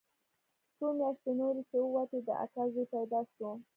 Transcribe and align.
څو 0.77 0.85
مياشتې 0.97 1.31
نورې 1.39 1.63
چې 1.69 1.75
ووتې 1.81 2.19
د 2.27 2.29
اکا 2.43 2.63
زوى 2.71 2.85
پيدا 2.93 3.19
سو. 3.33 3.47